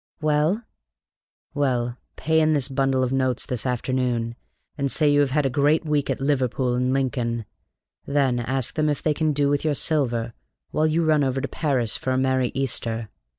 "Well?" 0.19 0.63
"Well, 1.53 1.95
pay 2.15 2.39
in 2.41 2.53
this 2.53 2.69
bundle 2.69 3.03
of 3.03 3.11
notes 3.11 3.45
this 3.45 3.67
afternoon, 3.67 4.33
and 4.75 4.89
say 4.91 5.07
you 5.07 5.19
have 5.19 5.29
had 5.29 5.45
a 5.45 5.49
great 5.51 5.85
week 5.85 6.09
at 6.09 6.19
Liverpool 6.19 6.73
and 6.73 6.91
Lincoln; 6.91 7.45
then 8.07 8.39
ask 8.39 8.73
them 8.73 8.89
if 8.89 9.03
they 9.03 9.13
can 9.13 9.31
do 9.31 9.47
with 9.47 9.63
your 9.63 9.75
silver 9.75 10.33
while 10.71 10.87
you 10.87 11.05
run 11.05 11.23
over 11.23 11.39
to 11.39 11.47
Paris 11.47 11.97
for 11.97 12.09
a 12.09 12.17
merry 12.17 12.49
Easter. 12.55 13.09